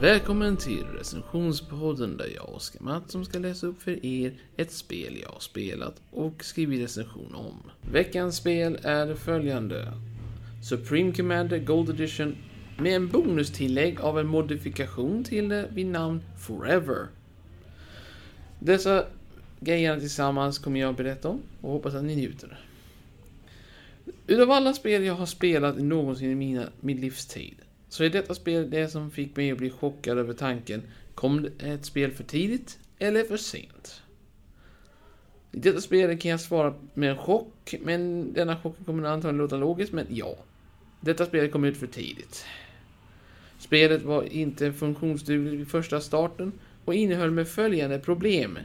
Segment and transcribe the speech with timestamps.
[0.00, 5.28] Välkommen till recensionspodden där jag, Oskar Mattsson, ska läsa upp för er ett spel jag
[5.28, 7.70] har spelat och skrivit recension om.
[7.92, 9.92] Veckans spel är följande.
[10.68, 12.36] Supreme Commander Gold Edition
[12.78, 17.06] med en bonustillägg av en modifikation till det vid namn Forever.
[18.58, 19.04] Dessa
[19.60, 22.60] grejerna tillsammans kommer jag berätta om och hoppas att ni njuter.
[24.26, 27.54] Utav alla spel jag har spelat någonsin i mina, min livstid
[27.88, 30.82] så är detta spel det som fick mig att bli chockad över tanken,
[31.14, 34.02] kom ett spel för tidigt eller för sent?
[35.52, 39.56] I detta spel kan jag svara med en chock, men denna chock kommer antagligen låta
[39.56, 40.36] logisk, men ja.
[41.00, 42.44] Detta spel kom ut för tidigt.
[43.58, 46.52] Spelet var inte funktionsdugligt vid första starten
[46.84, 48.58] och innehöll med följande problem.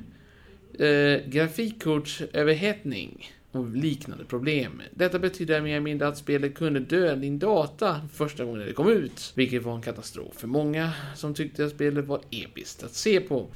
[0.80, 4.82] Eh, grafikkortsöverhettning och liknande problem.
[4.92, 8.90] Detta betyder mer eller mindre att spelet kunde döda din data första gången det kom
[8.90, 13.20] ut, vilket var en katastrof för många som tyckte att spelet var episkt att se
[13.20, 13.48] på.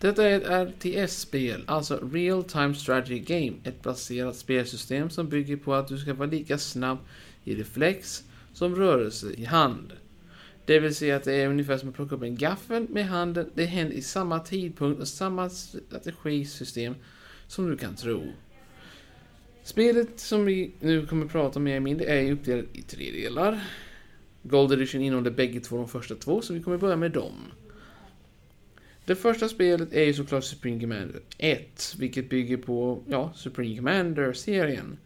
[0.00, 5.74] Detta är ett RTS-spel, alltså Real Time Strategy Game, ett baserat spelsystem som bygger på
[5.74, 6.98] att du ska vara lika snabb
[7.44, 9.92] i reflex som rörelse i hand.
[10.66, 13.50] Det vill säga att det är ungefär som att plocka upp en gaffel med handen,
[13.54, 16.94] det händer i samma tidpunkt och samma strategisystem
[17.46, 18.22] som du kan tro.
[19.64, 23.64] Spelet som vi nu kommer att prata mer eller mindre är uppdelat i tre delar.
[24.42, 27.34] Gold Edition innehåller bägge två de första två, så vi kommer börja med dem.
[29.04, 34.96] Det första spelet är ju såklart Supreme Commander 1, vilket bygger på, ja, Supreme Commander-serien.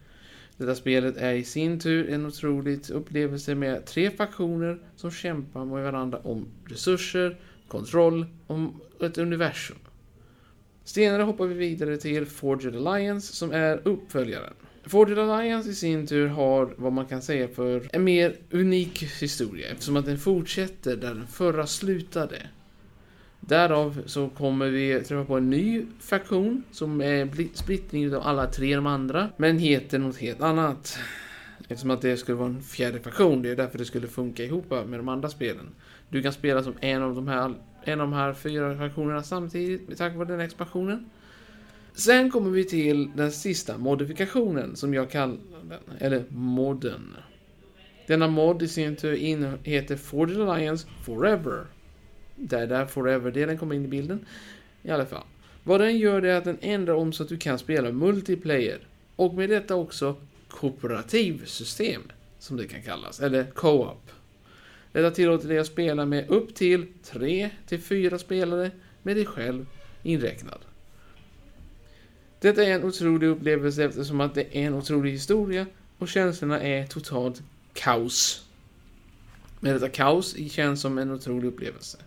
[0.57, 5.83] Detta spelet är i sin tur en otrolig upplevelse med tre faktioner som kämpar med
[5.83, 7.37] varandra om resurser,
[7.67, 9.77] kontroll och ett universum.
[10.89, 14.53] Senare hoppar vi vidare till Forged Alliance som är uppföljaren.
[14.85, 19.67] Forged Alliance i sin tur har vad man kan säga för en mer unik historia
[19.67, 22.37] eftersom att den fortsätter där den förra slutade.
[23.39, 28.75] Därav så kommer vi träffa på en ny faktion som är splittring av alla tre
[28.75, 30.97] de andra men heter något helt annat.
[31.67, 34.69] Eftersom att det skulle vara en fjärde faktion, det är därför det skulle funka ihop
[34.69, 35.69] med de andra spelen.
[36.09, 37.53] Du kan spela som en av de här
[37.83, 41.09] en av de här fyra fraktionerna samtidigt tack vare den expansionen.
[41.93, 47.15] Sen kommer vi till den sista modifikationen som jag kallar den, eller modden.
[48.07, 51.65] Denna mod i sin tur heter Forged Alliance Forever.
[52.35, 54.25] Det är där Forever-delen kommer in i bilden.
[54.83, 55.23] I alla fall.
[55.63, 58.79] Vad den gör är att den ändrar om så att du kan spela multiplayer.
[59.15, 60.15] Och med detta också
[60.47, 62.01] kooperativsystem,
[62.39, 64.11] som det kan kallas, eller co-op.
[64.91, 68.71] Detta tillåter dig att spela med upp till 3 till 4 spelare
[69.03, 69.65] med dig själv
[70.03, 70.59] inräknad.
[72.39, 75.65] Detta är en otrolig upplevelse eftersom att det är en otrolig historia
[75.97, 77.41] och känslorna är totalt
[77.73, 78.45] kaos.
[79.59, 81.97] Men detta kaos känns som en otrolig upplevelse.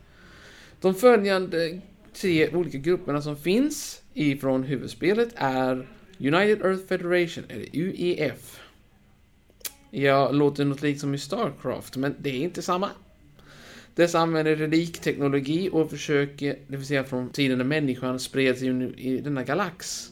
[0.80, 1.80] De följande
[2.12, 5.88] tre olika grupperna som finns ifrån huvudspelet är
[6.18, 8.60] United Earth Federation, eller UEF.
[9.94, 12.90] Jag låter något likt som i Starcraft, men det är inte samma.
[13.94, 19.20] Dessa använder relikteknologi och försöker, det vill säga från tiden när människan spred sig i
[19.20, 20.10] denna galax.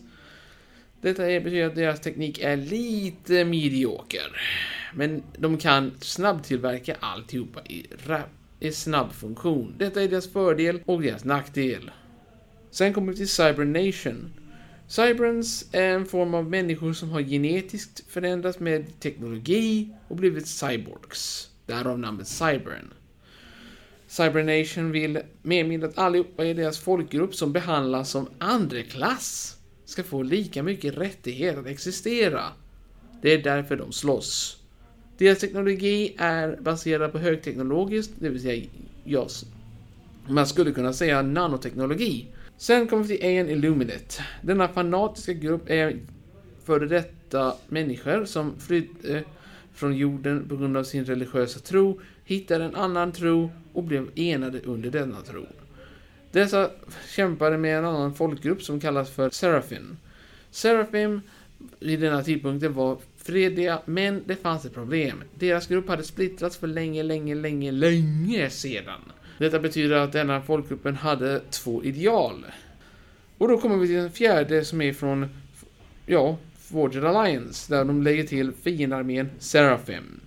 [1.01, 4.41] Detta betyder att deras teknik är lite medioker.
[4.95, 7.87] Men de kan snabbtillverka alltihopa i,
[8.61, 9.75] i snabb funktion.
[9.79, 11.91] Detta är deras fördel och deras nackdel.
[12.71, 14.33] Sen kommer vi till Cybernation.
[14.91, 21.51] Cybrans är en form av människor som har genetiskt förändrats med teknologi och blivit cyborgs.
[21.67, 22.93] Därav namnet Cybern.
[24.07, 30.63] Cybernation vill med att allihopa i deras folkgrupp som behandlas som andreklass ska få lika
[30.63, 32.43] mycket rättighet att existera.
[33.23, 34.63] Det är därför de slåss.
[35.19, 38.65] Deras teknologi är baserad på högteknologiskt, det vill säga,
[39.07, 39.45] yes,
[40.29, 42.27] man skulle kunna säga nanoteknologi.
[42.61, 44.25] Sen kommer vi till AN Illuminate.
[44.43, 45.99] Denna fanatiska grupp är
[46.65, 49.23] före detta människor som flydde eh,
[49.75, 54.61] från jorden på grund av sin religiösa tro, hittade en annan tro och blev enade
[54.61, 55.47] under denna tro.
[56.33, 56.71] Dessa
[57.09, 59.97] kämpade med en annan folkgrupp som kallas för Seraphim.
[60.51, 61.21] Seraphim
[61.79, 65.23] vid denna tidpunkten var fredliga, men det fanns ett problem.
[65.35, 69.01] Deras grupp hade splittrats för länge, länge, länge, länge sedan.
[69.41, 72.47] Detta betyder att denna folkgruppen hade två ideal.
[73.39, 75.29] Och då kommer vi till den fjärde som är från,
[76.07, 80.21] ja, Forged Alliance, där de lägger till fiendarmén Seraphim.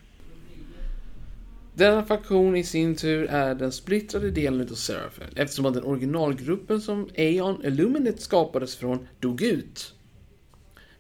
[1.74, 6.82] Denna faktion i sin tur är den splittrade delen av Seraphim, eftersom att den originalgruppen
[6.82, 9.94] som Aeon Illuminate skapades från dog ut.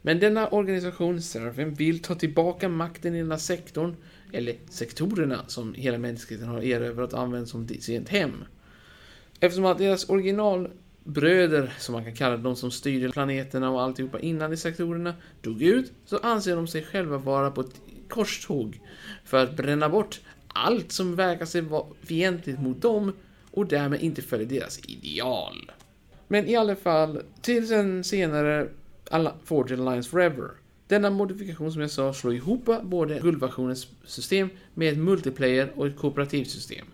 [0.01, 3.95] Men denna organisation, Seraphim, vill ta tillbaka makten i denna sektorn
[4.33, 8.43] eller sektorerna som hela mänskligheten har erövrat och använt som sitt hem.
[9.39, 14.53] Eftersom att deras originalbröder, som man kan kalla de som styrde planeterna och alltihopa innan
[14.53, 18.79] i sektorerna, dog ut, så anser de sig själva vara på ett korståg
[19.25, 23.13] för att bränna bort allt som verkar sig vara fientligt mot dem
[23.51, 25.71] och därmed inte följer deras ideal.
[26.27, 28.67] Men i alla fall, tills en senare
[29.43, 30.49] Forge Alliance Forever.
[30.87, 35.97] Denna modifikation som jag sa slår ihop både guldversionens system med ett multiplayer och ett
[35.97, 36.85] kooperativt system.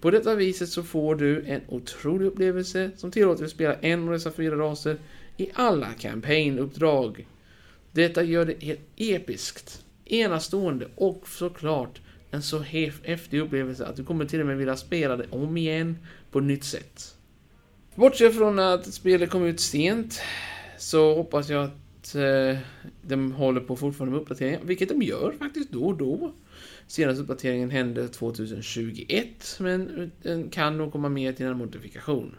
[0.00, 4.04] På detta viset så får du en otrolig upplevelse som tillåter dig att spela en
[4.04, 4.96] av dessa fyra raser
[5.36, 7.26] i alla campaign-uppdrag.
[7.92, 12.00] Detta gör det helt episkt, enastående och såklart
[12.30, 15.98] en så häftig upplevelse att du kommer till och med vilja spela det om igen
[16.30, 17.14] på ett nytt sätt.
[17.94, 20.20] Bortsett från att spelet kom ut sent
[20.78, 21.83] så hoppas jag att
[22.14, 22.58] eh,
[23.02, 26.32] de håller på fortfarande med uppdateringar, vilket de gör faktiskt då och då.
[26.86, 32.34] Senaste uppdateringen hände 2021, men den kan nog komma med till en modifikation.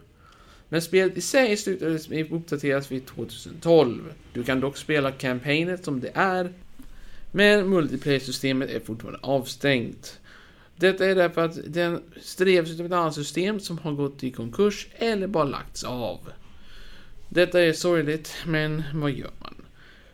[0.69, 4.13] Men spelet i sig slutades uppdateras vid 2012.
[4.33, 6.53] Du kan dock spela kampanjen som det är,
[7.31, 10.19] men multiplayer-systemet är fortfarande avstängt.
[10.75, 14.87] Detta är därför att den strevs av ett annat system som har gått i konkurs
[14.95, 16.19] eller bara lagts av.
[17.29, 19.55] Detta är sorgligt, men vad gör man?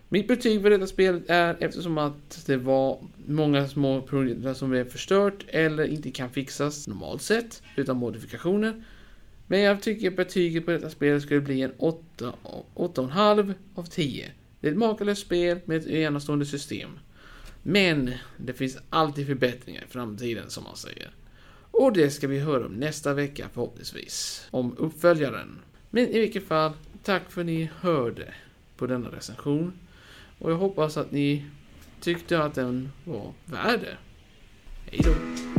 [0.10, 4.90] Mitt betyg för detta spel är eftersom att det var många små produkter som blev
[4.90, 8.84] förstört eller inte kan fixas normalt sett utan modifikationer.
[9.48, 14.32] Men jag tycker betyget på detta spel skulle bli en 8,5 av 10.
[14.60, 16.90] Det är ett makalöst spel med ett enastående system.
[17.64, 21.12] Men det finns alltid förbättringar i framtiden som man säger.
[21.72, 24.48] Och det ska vi höra om nästa vecka förhoppningsvis.
[24.52, 25.60] Om uppföljaren.
[25.94, 26.72] Men i vilket fall,
[27.04, 28.34] tack för att ni hörde
[28.78, 29.74] på denna recension.
[30.40, 31.46] Och jag hoppas att ni
[32.00, 33.98] tyckte att den var värd det.
[34.92, 35.51] Hejdå!